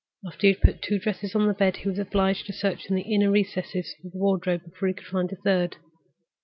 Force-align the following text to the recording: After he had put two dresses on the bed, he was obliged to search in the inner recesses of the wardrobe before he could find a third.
After 0.25 0.47
he 0.47 0.53
had 0.53 0.61
put 0.63 0.81
two 0.81 0.97
dresses 0.97 1.35
on 1.35 1.45
the 1.45 1.53
bed, 1.53 1.77
he 1.77 1.87
was 1.87 1.99
obliged 1.99 2.47
to 2.47 2.53
search 2.53 2.87
in 2.87 2.95
the 2.95 3.03
inner 3.03 3.29
recesses 3.29 3.93
of 4.03 4.11
the 4.13 4.17
wardrobe 4.17 4.63
before 4.63 4.87
he 4.87 4.95
could 4.95 5.05
find 5.05 5.31
a 5.31 5.35
third. 5.35 5.77